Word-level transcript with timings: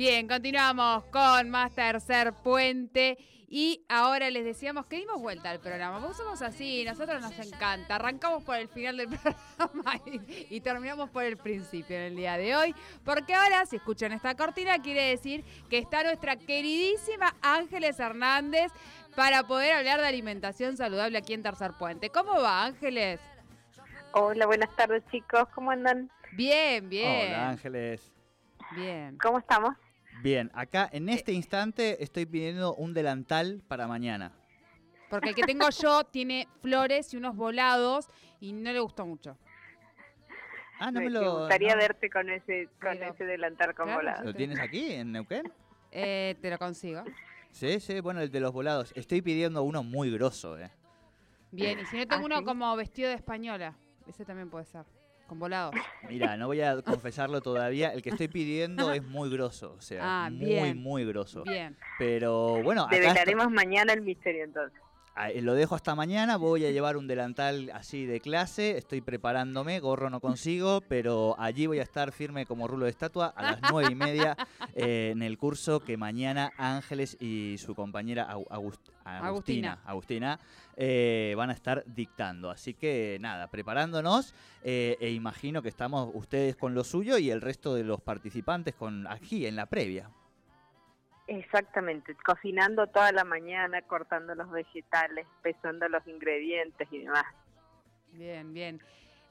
Bien, 0.00 0.26
continuamos 0.26 1.04
con 1.12 1.50
más 1.50 1.74
tercer 1.74 2.32
puente 2.32 3.18
y 3.50 3.84
ahora 3.86 4.30
les 4.30 4.46
decíamos 4.46 4.86
que 4.86 4.96
dimos 4.96 5.20
vuelta 5.20 5.50
al 5.50 5.60
programa. 5.60 5.98
Vos 5.98 6.16
somos 6.16 6.40
así, 6.40 6.86
nosotros 6.86 7.20
nos 7.20 7.38
encanta. 7.38 7.96
Arrancamos 7.96 8.42
por 8.42 8.56
el 8.56 8.68
final 8.68 8.96
del 8.96 9.08
programa 9.58 10.00
y, 10.06 10.46
y 10.56 10.60
terminamos 10.62 11.10
por 11.10 11.24
el 11.24 11.36
principio 11.36 11.96
en 11.96 12.02
el 12.04 12.16
día 12.16 12.38
de 12.38 12.56
hoy. 12.56 12.74
Porque 13.04 13.34
ahora, 13.34 13.66
si 13.66 13.76
escuchan 13.76 14.12
esta 14.12 14.34
cortina, 14.34 14.78
quiere 14.78 15.02
decir 15.02 15.44
que 15.68 15.76
está 15.76 16.02
nuestra 16.02 16.36
queridísima 16.36 17.36
Ángeles 17.42 18.00
Hernández 18.00 18.72
para 19.14 19.46
poder 19.46 19.74
hablar 19.74 20.00
de 20.00 20.06
alimentación 20.06 20.78
saludable 20.78 21.18
aquí 21.18 21.34
en 21.34 21.42
Tercer 21.42 21.72
Puente. 21.78 22.08
¿Cómo 22.08 22.40
va, 22.40 22.64
Ángeles? 22.64 23.20
Hola, 24.12 24.46
buenas 24.46 24.74
tardes 24.74 25.02
chicos, 25.10 25.46
¿cómo 25.54 25.72
andan? 25.72 26.10
Bien, 26.32 26.88
bien. 26.88 27.32
Hola 27.32 27.50
Ángeles. 27.50 28.10
Bien. 28.74 29.18
¿Cómo 29.18 29.38
estamos? 29.38 29.74
Bien, 30.22 30.50
acá 30.54 30.88
en 30.92 31.08
este 31.08 31.32
instante 31.32 32.02
estoy 32.02 32.26
pidiendo 32.26 32.74
un 32.74 32.92
delantal 32.92 33.62
para 33.68 33.86
mañana. 33.86 34.32
Porque 35.08 35.30
el 35.30 35.34
que 35.34 35.42
tengo 35.44 35.68
yo 35.82 36.04
tiene 36.04 36.46
flores 36.62 37.12
y 37.14 37.16
unos 37.16 37.34
volados 37.36 38.08
y 38.40 38.52
no 38.52 38.72
le 38.72 38.80
gustó 38.80 39.06
mucho. 39.06 39.36
Ah, 40.78 40.90
no 40.90 41.00
me, 41.00 41.06
me, 41.06 41.10
lo. 41.10 41.40
gustaría 41.40 41.74
no. 41.74 41.80
verte 41.80 42.08
con 42.10 42.30
ese 42.30 42.68
con 42.80 42.98
Pero- 42.98 43.12
ese 43.12 43.24
delantal 43.24 43.74
con 43.74 43.86
Claro, 43.86 44.00
volado. 44.00 44.24
¿Lo 44.24 44.34
tienes 44.34 44.58
aquí 44.60 44.92
en 44.92 45.12
Neuquén? 45.12 45.50
Eh, 45.90 46.36
te 46.40 46.50
lo 46.50 46.58
consigo. 46.58 47.02
Sí, 47.50 47.80
sí, 47.80 48.00
bueno, 48.00 48.20
el 48.20 48.30
de 48.30 48.40
los 48.40 48.52
volados. 48.52 48.92
Estoy 48.94 49.20
pidiendo 49.22 49.62
uno 49.62 49.82
muy 49.82 50.10
grosso, 50.10 50.56
eh. 50.58 50.70
Bien, 51.50 51.80
y 51.80 51.86
si 51.86 51.96
no 51.96 52.06
tengo 52.06 52.22
¿Ah, 52.22 52.26
uno 52.26 52.38
sí? 52.38 52.44
como 52.44 52.76
vestido 52.76 53.08
de 53.08 53.16
española, 53.16 53.74
ese 54.06 54.24
también 54.24 54.48
puede 54.48 54.64
ser, 54.66 54.84
con 55.30 55.38
volados. 55.38 55.76
Mira, 56.08 56.36
no 56.36 56.48
voy 56.48 56.60
a 56.60 56.82
confesarlo 56.82 57.40
todavía. 57.40 57.90
El 57.94 58.02
que 58.02 58.10
estoy 58.10 58.26
pidiendo 58.26 58.90
es 58.92 59.04
muy 59.04 59.30
grosso, 59.30 59.76
o 59.78 59.80
sea, 59.80 60.24
Ah, 60.24 60.28
muy, 60.28 60.44
bien. 60.46 60.82
muy 60.82 61.04
grosso. 61.04 61.44
Bien. 61.44 61.76
Pero 62.00 62.60
bueno, 62.64 62.82
acá 62.82 62.96
Develaremos 62.96 63.48
mañana 63.52 63.92
el 63.92 64.00
misterio 64.02 64.42
entonces. 64.42 64.80
Eh, 65.28 65.42
Lo 65.42 65.54
dejo 65.54 65.74
hasta 65.74 65.94
mañana, 65.94 66.36
voy 66.36 66.64
a 66.64 66.70
llevar 66.70 66.96
un 66.96 67.06
delantal 67.06 67.70
así 67.74 68.06
de 68.06 68.20
clase, 68.20 68.76
estoy 68.78 69.00
preparándome, 69.00 69.80
gorro 69.80 70.10
no 70.10 70.20
consigo, 70.20 70.80
pero 70.82 71.34
allí 71.38 71.66
voy 71.66 71.78
a 71.78 71.82
estar 71.82 72.12
firme 72.12 72.46
como 72.46 72.66
rulo 72.68 72.84
de 72.84 72.90
estatua 72.90 73.26
a 73.36 73.42
las 73.42 73.60
nueve 73.70 73.88
y 73.92 73.94
media 73.94 74.36
eh, 74.74 75.10
en 75.12 75.22
el 75.22 75.36
curso 75.38 75.80
que 75.80 75.96
mañana 75.96 76.52
Ángeles 76.56 77.16
y 77.20 77.56
su 77.58 77.74
compañera 77.74 78.28
Agustina, 79.04 79.80
Agustina 79.84 80.38
eh, 80.76 81.34
van 81.36 81.50
a 81.50 81.52
estar 81.52 81.84
dictando. 81.86 82.50
Así 82.50 82.74
que 82.74 83.18
nada, 83.20 83.48
preparándonos 83.48 84.34
eh, 84.62 84.96
e 85.00 85.10
imagino 85.10 85.62
que 85.62 85.68
estamos 85.68 86.10
ustedes 86.14 86.56
con 86.56 86.74
lo 86.74 86.84
suyo 86.84 87.18
y 87.18 87.30
el 87.30 87.40
resto 87.40 87.74
de 87.74 87.84
los 87.84 88.00
participantes 88.00 88.74
con 88.74 89.06
aquí 89.06 89.46
en 89.46 89.56
la 89.56 89.66
previa. 89.66 90.10
Exactamente, 91.32 92.16
cocinando 92.26 92.88
toda 92.88 93.12
la 93.12 93.22
mañana, 93.22 93.82
cortando 93.82 94.34
los 94.34 94.50
vegetales, 94.50 95.26
pesando 95.42 95.88
los 95.88 96.04
ingredientes 96.08 96.88
y 96.90 96.98
demás. 97.04 97.24
Bien, 98.12 98.52
bien. 98.52 98.80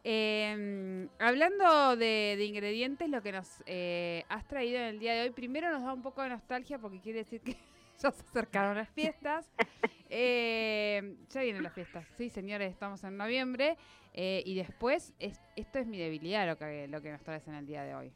Eh, 0.06 1.10
hablando 1.20 1.98
de, 1.98 2.38
ingredientes, 2.42 3.10
lo 3.10 3.22
que 3.22 3.34
nos 3.34 3.62
eh, 3.66 4.24
has 4.30 4.48
traído 4.48 4.80
en 4.80 4.86
el 4.86 5.00
día 5.00 5.14
de 5.14 5.24
hoy, 5.24 5.32
primero 5.32 5.70
nos 5.72 5.84
da 5.84 5.92
un 5.94 6.02
poco 6.02 6.22
de 6.24 6.30
nostalgia 6.30 6.80
porque 6.80 7.02
quiere 7.02 7.20
decir 7.20 7.42
que 7.42 7.52
ya 8.00 8.12
se 8.12 8.22
acercaron 8.24 8.78
las 8.78 8.90
fiestas. 8.92 9.52
Eh, 10.10 11.18
ya 11.30 11.42
vienen 11.42 11.64
las 11.64 11.74
fiestas, 11.74 12.08
sí, 12.16 12.30
señores, 12.30 12.72
estamos 12.72 13.04
en 13.04 13.18
noviembre. 13.18 13.76
eh, 14.14 14.42
y 14.46 14.56
después, 14.56 15.14
es- 15.20 15.42
esto 15.58 15.80
es 15.80 15.86
mi 15.86 15.98
debilidad 16.00 16.48
lo 16.48 16.58
que, 16.58 16.88
lo 16.88 17.02
que 17.02 17.12
nos 17.12 17.22
traes 17.24 17.46
en 17.50 17.56
el 17.56 17.66
día 17.66 17.84
de 17.84 17.94
hoy. 17.94 18.14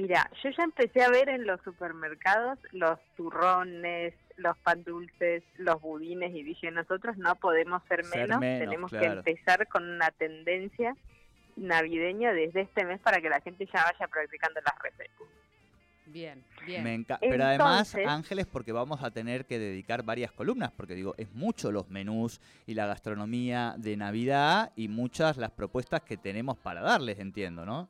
Mira, 0.00 0.30
yo 0.42 0.50
ya 0.50 0.64
empecé 0.64 1.02
a 1.02 1.10
ver 1.10 1.28
en 1.28 1.46
los 1.46 1.60
supermercados 1.60 2.58
los 2.72 2.98
turrones, 3.16 4.14
los 4.36 4.56
pan 4.58 4.82
dulces, 4.82 5.42
los 5.58 5.80
budines 5.82 6.34
y 6.34 6.42
dije, 6.42 6.70
nosotros 6.70 7.18
no 7.18 7.34
podemos 7.36 7.82
ser 7.86 8.04
Ser 8.06 8.28
menos, 8.28 8.40
tenemos 8.40 8.90
claro. 8.90 9.22
que 9.22 9.30
empezar 9.30 9.68
con 9.68 9.86
una 9.86 10.10
tendencia 10.12 10.96
navideña 11.56 12.32
desde 12.32 12.62
este 12.62 12.84
mes 12.84 12.98
para 13.00 13.20
que 13.20 13.28
la 13.28 13.42
gente 13.42 13.66
ya 13.66 13.84
vaya 13.84 14.08
practicando 14.08 14.60
las 14.64 14.78
recetas. 14.82 15.28
Bien, 16.06 16.42
bien. 16.66 16.82
Me 16.82 17.04
Pero 17.20 17.44
además, 17.44 17.94
Ángeles, 17.94 18.46
porque 18.46 18.72
vamos 18.72 19.02
a 19.02 19.10
tener 19.10 19.44
que 19.44 19.58
dedicar 19.58 20.02
varias 20.02 20.32
columnas, 20.32 20.72
porque 20.72 20.94
digo, 20.94 21.14
es 21.18 21.30
mucho 21.34 21.70
los 21.70 21.88
menús 21.90 22.40
y 22.66 22.74
la 22.74 22.86
gastronomía 22.86 23.74
de 23.76 23.96
Navidad 23.98 24.72
y 24.76 24.88
muchas 24.88 25.36
las 25.36 25.50
propuestas 25.50 26.00
que 26.02 26.16
tenemos 26.16 26.56
para 26.56 26.80
darles, 26.80 27.18
entiendo, 27.18 27.66
¿no? 27.66 27.88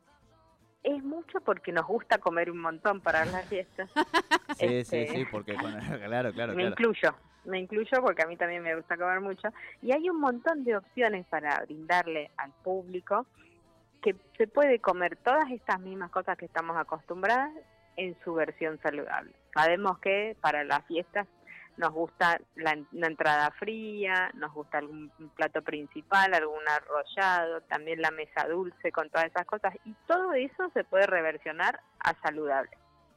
Es 0.82 1.02
mucho 1.02 1.40
porque 1.40 1.72
nos 1.72 1.86
gusta 1.86 2.18
comer 2.18 2.50
un 2.50 2.58
montón 2.58 3.00
para 3.00 3.24
las 3.24 3.46
fiestas. 3.48 3.90
Sí, 4.58 4.66
Este, 4.66 5.06
sí, 5.06 5.16
sí, 5.18 5.24
porque 5.30 5.54
con- 5.54 5.72
claro, 6.06 6.32
claro, 6.32 6.52
me 6.54 6.62
claro. 6.62 6.68
incluyo, 6.70 7.14
me 7.44 7.60
incluyo 7.60 8.02
porque 8.02 8.22
a 8.22 8.26
mí 8.26 8.36
también 8.36 8.62
me 8.62 8.74
gusta 8.74 8.96
comer 8.96 9.20
mucho. 9.20 9.48
Y 9.80 9.92
hay 9.92 10.10
un 10.10 10.20
montón 10.20 10.64
de 10.64 10.76
opciones 10.76 11.24
para 11.28 11.60
brindarle 11.64 12.30
al 12.36 12.50
público 12.64 13.26
que 14.02 14.16
se 14.36 14.48
puede 14.48 14.80
comer 14.80 15.16
todas 15.16 15.48
estas 15.50 15.78
mismas 15.80 16.10
cosas 16.10 16.36
que 16.36 16.46
estamos 16.46 16.76
acostumbradas 16.76 17.52
en 17.96 18.16
su 18.24 18.34
versión 18.34 18.78
saludable. 18.82 19.32
Sabemos 19.54 19.98
que 20.00 20.36
para 20.40 20.64
las 20.64 20.84
fiestas 20.86 21.26
nos 21.76 21.92
gusta 21.92 22.40
la, 22.56 22.76
una 22.92 23.06
entrada 23.06 23.50
fría, 23.52 24.30
nos 24.34 24.52
gusta 24.52 24.78
algún 24.78 25.10
plato 25.36 25.62
principal, 25.62 26.34
algún 26.34 26.62
arrollado, 26.68 27.62
también 27.62 28.00
la 28.00 28.10
mesa 28.10 28.46
dulce 28.48 28.92
con 28.92 29.08
todas 29.10 29.26
esas 29.26 29.46
cosas. 29.46 29.74
Y 29.84 29.94
todo 30.06 30.32
eso 30.34 30.70
se 30.74 30.84
puede 30.84 31.06
reversionar 31.06 31.80
a 32.00 32.14
saludable. 32.22 32.70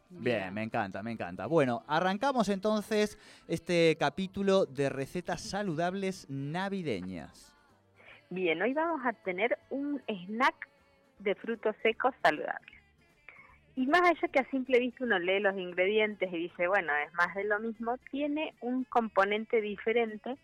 Bien, 0.10 0.54
me 0.54 0.64
encanta, 0.64 1.02
me 1.02 1.12
encanta. 1.12 1.48
Bueno, 1.48 1.84
arrancamos 1.88 2.50
entonces 2.50 3.18
este 3.48 3.98
capítulo 4.00 4.66
de 4.66 4.90
recetas 4.90 5.42
saludables 5.42 6.28
navideñas. 6.30 7.56
Bien, 8.30 8.62
hoy 8.62 8.74
vamos 8.74 9.02
a 9.06 9.14
tener 9.14 9.58
un 9.70 10.02
snack 10.08 10.70
de 11.20 11.36
frutos 11.36 11.76
secos 11.82 12.14
saludables. 12.22 12.73
Y 13.76 13.88
más 13.88 14.02
allá 14.02 14.28
que 14.28 14.40
a 14.40 14.50
simple 14.52 14.80
vista 14.80 15.04
uno 15.04 15.18
lee 15.18 15.40
los 15.40 15.58
ingredientes 15.58 16.32
y 16.32 16.38
dice, 16.38 16.68
bueno, 16.68 16.94
es 16.96 17.14
más 17.14 17.34
de 17.34 17.44
lo 17.44 17.60
mismo, 17.60 17.98
tiene 18.12 18.54
un 18.62 18.84
componente 18.84 19.62
diferente 19.62 20.38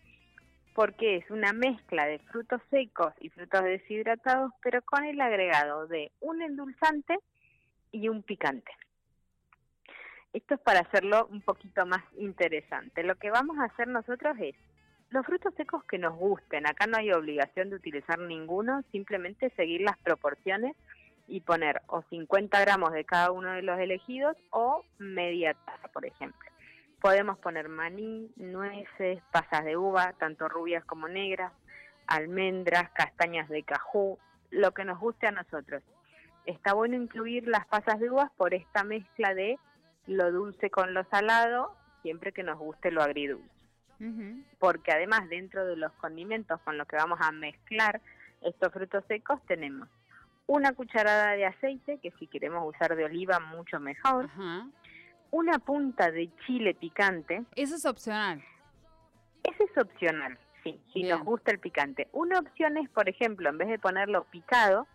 porque 0.74 1.16
es 1.16 1.30
una 1.30 1.52
mezcla 1.52 2.06
de 2.06 2.18
frutos 2.18 2.60
secos 2.70 3.12
y 3.20 3.28
frutos 3.28 3.62
deshidratados, 3.64 4.52
pero 4.62 4.82
con 4.82 5.04
el 5.04 5.20
agregado 5.20 5.86
de 5.86 6.10
un 6.20 6.42
endulzante 6.42 7.18
y 7.92 8.08
un 8.08 8.22
picante. 8.22 8.72
Esto 10.32 10.54
es 10.54 10.60
para 10.60 10.80
hacerlo 10.80 11.26
un 11.30 11.42
poquito 11.42 11.86
más 11.86 12.02
interesante. 12.16 13.02
Lo 13.02 13.16
que 13.16 13.30
vamos 13.30 13.58
a 13.58 13.64
hacer 13.64 13.88
nosotros 13.88 14.36
es 14.40 14.54
los 15.10 15.26
frutos 15.26 15.52
secos 15.56 15.82
que 15.84 15.98
nos 15.98 16.16
gusten, 16.16 16.66
acá 16.66 16.86
no 16.86 16.96
hay 16.96 17.10
obligación 17.12 17.70
de 17.70 17.76
utilizar 17.76 18.18
ninguno, 18.20 18.82
simplemente 18.92 19.50
seguir 19.56 19.80
las 19.80 19.98
proporciones 19.98 20.76
y 21.30 21.40
poner 21.40 21.80
o 21.86 22.02
50 22.10 22.60
gramos 22.60 22.92
de 22.92 23.04
cada 23.04 23.30
uno 23.30 23.52
de 23.52 23.62
los 23.62 23.78
elegidos 23.78 24.36
o 24.50 24.84
media 24.98 25.54
taza, 25.54 25.88
por 25.88 26.04
ejemplo. 26.04 26.50
Podemos 27.00 27.38
poner 27.38 27.68
maní, 27.68 28.30
nueces, 28.36 29.22
pasas 29.30 29.64
de 29.64 29.76
uva, 29.76 30.12
tanto 30.18 30.48
rubias 30.48 30.84
como 30.84 31.08
negras, 31.08 31.52
almendras, 32.06 32.90
castañas 32.90 33.48
de 33.48 33.62
cajú, 33.62 34.18
lo 34.50 34.72
que 34.72 34.84
nos 34.84 34.98
guste 34.98 35.28
a 35.28 35.32
nosotros. 35.32 35.82
Está 36.44 36.74
bueno 36.74 36.96
incluir 36.96 37.46
las 37.46 37.66
pasas 37.66 38.00
de 38.00 38.10
uvas 38.10 38.30
por 38.36 38.52
esta 38.52 38.84
mezcla 38.84 39.32
de 39.34 39.58
lo 40.06 40.32
dulce 40.32 40.68
con 40.68 40.92
lo 40.92 41.04
salado, 41.04 41.74
siempre 42.02 42.32
que 42.32 42.42
nos 42.42 42.58
guste 42.58 42.90
lo 42.90 43.02
agridulce 43.02 43.60
porque 44.58 44.92
además 44.92 45.28
dentro 45.28 45.66
de 45.66 45.76
los 45.76 45.92
condimentos 45.92 46.58
con 46.62 46.78
los 46.78 46.86
que 46.88 46.96
vamos 46.96 47.18
a 47.20 47.32
mezclar 47.32 48.00
estos 48.40 48.72
frutos 48.72 49.04
secos 49.08 49.38
tenemos 49.46 49.88
una 50.46 50.72
cucharada 50.72 51.32
de 51.32 51.46
aceite, 51.46 51.98
que 52.02 52.10
si 52.18 52.26
queremos 52.26 52.66
usar 52.68 52.96
de 52.96 53.04
oliva 53.04 53.38
mucho 53.40 53.78
mejor, 53.80 54.24
Ajá. 54.26 54.66
una 55.30 55.58
punta 55.58 56.10
de 56.10 56.28
chile 56.46 56.74
picante, 56.74 57.44
Eso 57.54 57.76
es 57.76 57.84
opcional. 57.86 58.42
ese 59.44 59.64
es 59.64 59.78
opcional, 59.78 60.38
sí, 60.64 60.80
si 60.92 61.02
Bien. 61.02 61.16
nos 61.18 61.24
gusta 61.24 61.52
el 61.52 61.58
picante. 61.60 62.08
Una 62.12 62.38
opción 62.40 62.76
es, 62.78 62.88
por 62.90 63.08
ejemplo, 63.08 63.48
en 63.48 63.58
vez 63.58 63.68
de 63.68 63.78
ponerlo 63.78 64.24
picado, 64.24 64.86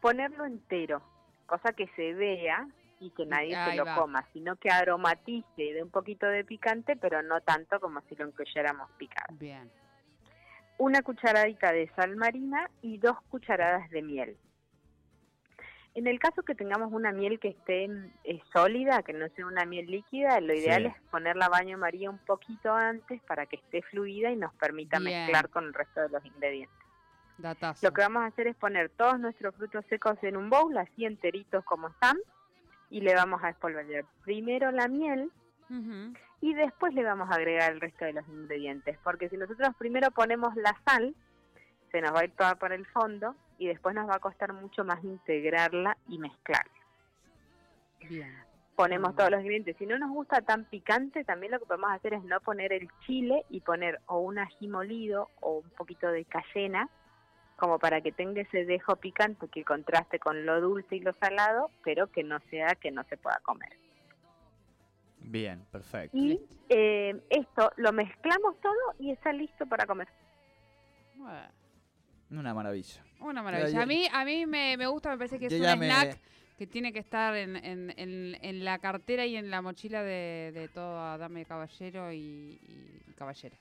ponerlo 0.00 0.44
entero. 0.44 1.02
cosa 1.46 1.72
que 1.74 1.86
se 1.94 2.14
vea 2.14 2.66
y 3.00 3.10
que 3.10 3.26
nadie 3.26 3.54
Ahí 3.54 3.72
se 3.72 3.76
lo 3.76 3.84
va. 3.84 3.96
coma, 3.96 4.26
sino 4.32 4.56
que 4.56 4.70
aromatice 4.70 5.46
y 5.62 5.72
dé 5.72 5.82
un 5.82 5.90
poquito 5.90 6.26
de 6.26 6.42
picante, 6.44 6.96
pero 6.96 7.22
no 7.22 7.40
tanto 7.42 7.78
como 7.80 8.00
si 8.08 8.14
lo 8.16 8.26
incluyéramos 8.26 8.90
picado. 8.92 9.36
Bien. 9.38 9.70
Una 10.78 11.02
cucharadita 11.02 11.70
de 11.72 11.88
sal 11.94 12.16
marina 12.16 12.70
y 12.80 12.96
dos 12.98 13.20
cucharadas 13.28 13.90
de 13.90 14.00
miel. 14.02 14.36
En 15.94 16.08
el 16.08 16.18
caso 16.18 16.42
que 16.42 16.56
tengamos 16.56 16.92
una 16.92 17.12
miel 17.12 17.38
que 17.38 17.48
esté 17.48 17.84
eh, 18.24 18.40
sólida, 18.52 19.02
que 19.04 19.12
no 19.12 19.28
sea 19.36 19.46
una 19.46 19.64
miel 19.64 19.86
líquida, 19.86 20.40
lo 20.40 20.52
ideal 20.52 20.82
Sí. 20.82 20.88
es 20.88 21.10
ponerla 21.10 21.46
a 21.46 21.50
baño 21.50 21.78
María 21.78 22.10
un 22.10 22.18
poquito 22.18 22.72
antes 22.74 23.22
para 23.22 23.46
que 23.46 23.56
esté 23.56 23.80
fluida 23.82 24.30
y 24.32 24.36
nos 24.36 24.52
permita 24.54 24.98
Bien. 24.98 25.20
mezclar 25.20 25.48
con 25.50 25.64
el 25.66 25.72
resto 25.74 26.00
de 26.00 26.08
los 26.08 26.24
ingredientes. 26.24 26.76
Datazo. 27.38 27.86
Lo 27.86 27.92
que 27.92 28.00
vamos 28.02 28.22
a 28.24 28.26
hacer 28.26 28.48
es 28.48 28.56
poner 28.56 28.90
todos 28.90 29.18
nuestros 29.20 29.54
frutos 29.54 29.84
secos 29.88 30.16
en 30.22 30.36
un 30.36 30.50
bowl, 30.50 30.76
así 30.78 31.04
enteritos 31.04 31.64
como 31.64 31.88
están, 31.88 32.16
y 32.90 33.00
le 33.00 33.14
vamos 33.14 33.42
a 33.44 33.50
espolvorear 33.50 34.04
primero 34.24 34.70
la 34.72 34.88
miel 34.88 35.30
y 36.40 36.54
después 36.54 36.92
le 36.94 37.02
vamos 37.02 37.28
a 37.30 37.34
agregar 37.34 37.72
el 37.72 37.80
resto 37.80 38.04
de 38.04 38.12
los 38.12 38.28
ingredientes, 38.28 38.96
porque 39.02 39.28
si 39.28 39.36
nosotros 39.36 39.70
primero 39.78 40.10
ponemos 40.12 40.54
la 40.56 40.76
sal, 40.86 41.14
se 41.90 42.00
nos 42.00 42.12
va 42.14 42.20
a 42.20 42.24
ir 42.24 42.32
toda 42.32 42.54
por 42.56 42.72
el 42.72 42.86
fondo 42.86 43.34
y 43.58 43.66
después 43.68 43.94
nos 43.94 44.08
va 44.08 44.16
a 44.16 44.20
costar 44.20 44.52
mucho 44.52 44.84
más 44.84 45.02
integrarla 45.04 45.96
y 46.08 46.18
mezclarla. 46.18 46.72
Bien. 48.08 48.34
Ponemos 48.76 49.14
todos 49.14 49.30
los 49.30 49.40
ingredientes. 49.40 49.76
Si 49.76 49.86
no 49.86 49.98
nos 49.98 50.10
gusta 50.10 50.42
tan 50.42 50.64
picante, 50.64 51.24
también 51.24 51.52
lo 51.52 51.60
que 51.60 51.66
podemos 51.66 51.92
hacer 51.92 52.14
es 52.14 52.24
no 52.24 52.40
poner 52.40 52.72
el 52.72 52.88
chile 53.06 53.44
y 53.48 53.60
poner 53.60 54.00
o 54.06 54.18
un 54.18 54.38
ají 54.38 54.66
molido 54.66 55.30
o 55.40 55.58
un 55.58 55.70
poquito 55.70 56.08
de 56.08 56.24
cayena, 56.24 56.88
como 57.56 57.78
para 57.78 58.00
que 58.00 58.10
tenga 58.10 58.42
ese 58.42 58.64
dejo 58.64 58.96
picante 58.96 59.46
que 59.48 59.64
contraste 59.64 60.18
con 60.18 60.44
lo 60.44 60.60
dulce 60.60 60.96
y 60.96 61.00
lo 61.00 61.12
salado, 61.14 61.70
pero 61.84 62.08
que 62.08 62.24
no 62.24 62.40
sea 62.50 62.74
que 62.74 62.90
no 62.90 63.04
se 63.04 63.16
pueda 63.16 63.38
comer. 63.44 63.78
Bien, 65.20 65.64
perfecto. 65.70 66.16
Y 66.16 66.40
eh, 66.68 67.22
esto 67.30 67.70
lo 67.76 67.92
mezclamos 67.92 68.60
todo 68.60 68.94
y 68.98 69.12
está 69.12 69.32
listo 69.32 69.66
para 69.66 69.86
comer. 69.86 70.08
Bueno, 71.14 71.48
Una 72.30 72.54
maravilla. 72.54 73.02
una 73.20 73.42
maravilla. 73.42 73.82
A 73.82 73.86
mí, 73.86 74.06
a 74.12 74.24
mí 74.24 74.46
me, 74.46 74.76
me 74.76 74.86
gusta, 74.86 75.10
me 75.10 75.16
parece 75.18 75.38
que 75.38 75.46
es 75.46 75.52
un 75.52 75.60
me- 75.78 75.86
snack 75.88 76.18
que 76.58 76.66
tiene 76.66 76.92
que 76.92 77.00
estar 77.00 77.34
en, 77.36 77.56
en, 77.56 77.92
en, 77.96 78.36
en 78.40 78.64
la 78.64 78.78
cartera 78.78 79.26
y 79.26 79.36
en 79.36 79.50
la 79.50 79.60
mochila 79.60 80.02
de, 80.02 80.52
de 80.54 80.68
toda 80.68 81.18
dama 81.18 81.40
y 81.40 81.44
caballero 81.44 82.12
y, 82.12 82.16
y 83.08 83.12
caballera. 83.16 83.56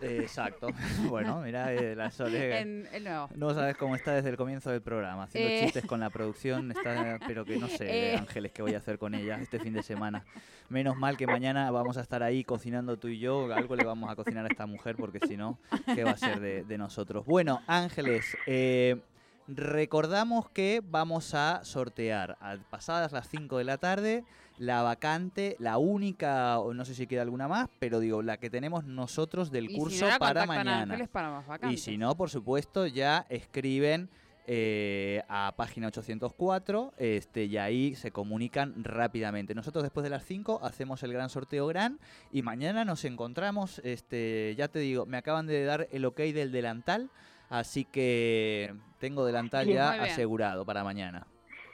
Exacto. 0.00 0.68
bueno, 1.08 1.40
mira, 1.42 1.72
eh, 1.72 1.94
la 1.96 2.10
Sole. 2.10 2.60
En 2.60 2.88
nuevo. 3.04 3.28
No 3.34 3.52
sabes 3.54 3.76
cómo 3.76 3.96
está 3.96 4.12
desde 4.14 4.30
el 4.30 4.36
comienzo 4.36 4.70
del 4.70 4.80
programa, 4.82 5.24
haciendo 5.24 5.50
Eh. 5.50 5.60
chistes 5.64 5.84
con 5.86 6.00
la 6.00 6.10
producción, 6.10 6.70
está, 6.70 7.18
pero 7.26 7.44
que 7.44 7.58
no 7.58 7.66
sé, 7.68 8.12
Eh. 8.12 8.16
Ángeles, 8.16 8.52
qué 8.52 8.62
voy 8.62 8.74
a 8.74 8.78
hacer 8.78 8.98
con 8.98 9.14
ella 9.14 9.38
este 9.40 9.58
fin 9.58 9.72
de 9.72 9.82
semana. 9.82 10.24
Menos 10.68 10.96
mal 10.96 11.16
que 11.16 11.26
mañana 11.26 11.70
vamos 11.70 11.96
a 11.96 12.00
estar 12.02 12.22
ahí 12.22 12.44
cocinando 12.44 12.98
tú 12.98 13.08
y 13.08 13.18
yo, 13.18 13.52
algo 13.54 13.74
le 13.76 13.84
vamos 13.84 14.10
a 14.10 14.16
cocinar 14.16 14.44
a 14.44 14.48
esta 14.48 14.66
mujer, 14.66 14.96
porque 14.96 15.18
si 15.26 15.36
no, 15.36 15.58
¿qué 15.94 16.04
va 16.04 16.10
a 16.12 16.16
ser 16.16 16.40
de, 16.40 16.64
de 16.64 16.78
nosotros? 16.78 17.24
Bueno, 17.26 17.62
Ángeles, 17.66 18.36
eh, 18.46 19.00
recordamos 19.46 20.48
que 20.50 20.82
vamos 20.84 21.34
a 21.34 21.64
sortear, 21.64 22.36
a- 22.40 22.56
pasadas 22.70 23.12
las 23.12 23.28
5 23.28 23.58
de 23.58 23.64
la 23.64 23.78
tarde, 23.78 24.24
la 24.58 24.82
vacante, 24.82 25.56
la 25.58 25.78
única, 25.78 26.58
o 26.58 26.74
no 26.74 26.84
sé 26.84 26.94
si 26.94 27.06
queda 27.06 27.22
alguna 27.22 27.48
más, 27.48 27.68
pero 27.78 28.00
digo, 28.00 28.22
la 28.22 28.38
que 28.38 28.50
tenemos 28.50 28.84
nosotros 28.84 29.50
del 29.50 29.68
si 29.68 29.76
curso 29.76 30.10
no 30.10 30.18
para 30.18 30.46
mañana. 30.46 30.82
Ángeles 30.82 31.08
para 31.08 31.30
más 31.30 31.44
Y 31.70 31.78
si 31.78 31.96
no, 31.96 32.16
por 32.16 32.30
supuesto, 32.30 32.86
ya 32.86 33.26
escriben 33.28 34.10
eh, 34.50 35.22
a 35.28 35.52
página 35.56 35.88
804 35.88 36.94
este, 36.96 37.44
y 37.44 37.58
ahí 37.58 37.94
se 37.94 38.10
comunican 38.10 38.82
rápidamente. 38.82 39.54
Nosotros 39.54 39.82
después 39.82 40.04
de 40.04 40.10
las 40.10 40.24
5 40.24 40.60
hacemos 40.62 41.02
el 41.02 41.12
gran 41.12 41.28
sorteo 41.28 41.66
gran 41.66 41.98
y 42.32 42.40
mañana 42.40 42.86
nos 42.86 43.04
encontramos, 43.04 43.80
este, 43.84 44.54
ya 44.56 44.68
te 44.68 44.78
digo, 44.78 45.04
me 45.04 45.18
acaban 45.18 45.46
de 45.46 45.64
dar 45.64 45.86
el 45.92 46.04
ok 46.06 46.20
del 46.20 46.50
delantal, 46.50 47.10
así 47.50 47.84
que 47.84 48.74
tengo 48.98 49.26
delantal 49.26 49.68
ya 49.68 50.02
asegurado 50.02 50.64
para 50.64 50.82
mañana. 50.82 51.26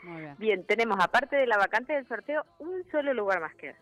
Muy 0.05 0.21
bien. 0.21 0.35
Bien, 0.39 0.65
tenemos 0.67 0.99
aparte 1.03 1.37
de 1.37 1.47
la 1.47 1.57
vacante 1.59 1.93
del 1.95 2.07
sorteo 2.09 2.45
un 2.59 2.85
solo 2.91 3.13
lugar 3.15 3.41
más 3.41 3.55
queda. 3.55 3.77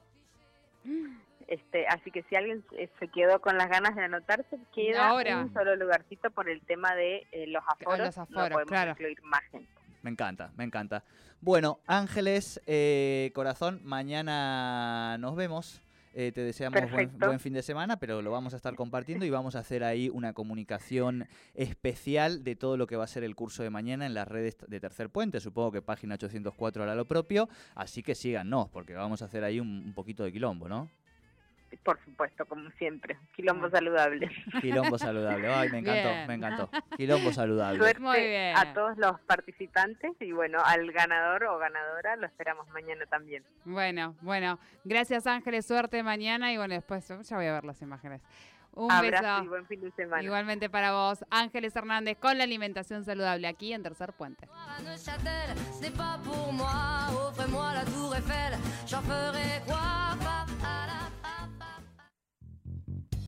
Este, 1.49 1.87
así 1.89 2.11
que 2.11 2.23
si 2.31 2.37
alguien 2.37 2.65
se- 2.71 2.89
se 2.99 3.09
quedó 3.09 3.41
con 3.41 3.59
las 3.59 3.69
ganas 3.69 3.95
de 3.97 4.05
anotarse, 4.05 4.59
queda 4.73 5.09
Ahora. 5.09 5.39
un 5.41 5.53
solo 5.53 5.75
lugarcito 5.77 6.31
por 6.31 6.49
el 6.49 6.63
tema 6.63 6.95
de 6.95 7.27
eh, 7.33 7.47
los 7.49 7.63
aforos. 7.67 7.99
los 7.99 8.17
no 8.17 8.23
aforos, 8.23 8.49
podemos 8.51 8.69
claro. 8.71 8.91
incluir 8.93 9.23
más 9.25 9.43
gente. 9.51 9.69
Me 10.03 10.11
encanta, 10.11 10.51
me 10.57 10.65
encanta. 10.65 11.03
Bueno, 11.43 11.81
Ángeles, 11.87 12.63
eh, 12.67 13.33
corazón, 13.35 13.81
mañana 13.85 15.19
nos 15.19 15.37
vemos. 15.37 15.83
Eh, 16.15 16.33
te 16.33 16.43
deseamos 16.43 16.91
buen, 16.91 17.11
buen 17.19 17.41
fin 17.41 17.53
de 17.55 17.63
semana, 17.63 17.99
pero 17.99 18.21
lo 18.21 18.31
vamos 18.31 18.53
a 18.53 18.57
estar 18.57 18.75
compartiendo 18.75 19.25
y 19.25 19.31
vamos 19.31 19.57
a 19.57 19.61
hacer 19.61 19.83
ahí 19.83 20.11
una 20.11 20.33
comunicación 20.33 21.27
especial 21.55 22.45
de 22.45 22.55
todo 22.55 22.77
lo 22.77 22.87
que 22.87 22.97
va 22.97 23.05
a 23.05 23.09
ser 23.09 23.25
el 23.25 23.35
curso 23.35 23.63
de 23.63 23.71
mañana 23.71 24.05
en 24.07 24.15
las 24.15 24.29
redes 24.29 24.57
de 24.67 24.81
Tercer 24.81 25.11
Puente. 25.11 25.41
Supongo 25.41 25.73
que 25.73 25.83
página 25.83 26.15
804 26.15 26.83
hará 26.83 26.95
lo 26.95 27.07
propio, 27.07 27.49
así 27.75 28.03
que 28.03 28.15
síganos, 28.15 28.69
porque 28.69 28.95
vamos 28.95 29.23
a 29.23 29.25
hacer 29.25 29.45
ahí 29.45 29.59
un, 29.59 29.69
un 29.69 29.95
poquito 29.95 30.25
de 30.25 30.33
quilombo, 30.33 30.69
¿no? 30.69 30.91
Por 31.79 31.99
supuesto, 32.05 32.45
como 32.47 32.71
siempre. 32.73 33.17
Quilombo 33.35 33.69
saludable. 33.71 34.31
Quilombo 34.61 34.99
saludable. 34.99 35.49
Ay, 35.49 35.69
me 35.71 35.79
encantó, 35.79 36.09
Bien. 36.09 36.27
me 36.29 36.35
encantó. 36.35 36.71
Quilombo 36.97 37.33
saludable. 37.33 37.79
Suerte 37.79 38.01
Muy 38.01 38.21
bien. 38.21 38.57
a 38.57 38.73
todos 38.75 38.97
los 38.99 39.19
participantes 39.21 40.13
y 40.21 40.33
bueno, 40.33 40.59
al 40.65 40.91
ganador 40.93 41.45
o 41.45 41.59
ganadora 41.59 42.17
lo 42.17 42.27
esperamos 42.27 42.69
mañana 42.71 43.05
también. 43.07 43.43
Bueno, 43.65 44.15
bueno. 44.21 44.59
Gracias 44.85 45.27
Ángeles, 45.27 45.67
suerte 45.67 46.03
mañana 46.03 46.53
y 46.53 46.57
bueno, 46.57 46.75
después 46.75 47.07
ya 47.09 47.37
voy 47.37 47.47
a 47.47 47.53
ver 47.53 47.65
las 47.65 47.81
imágenes. 47.83 48.21
Un 48.75 48.91
Abrazo 48.91 49.23
y 49.23 49.41
beso. 49.41 49.51
buen 49.51 49.67
fin 49.67 49.81
de 49.83 49.91
semana. 49.91 50.23
Igualmente 50.23 50.71
para 50.71 50.93
vos, 50.93 51.23
Ángeles 51.31 51.77
Hernández, 51.77 52.17
con 52.19 52.39
la 52.39 52.45
alimentación 52.45 53.05
saludable 53.05 53.47
aquí 53.47 53.75
en 53.75 53.83
Tercer 53.83 54.15
Puente. 54.15 54.49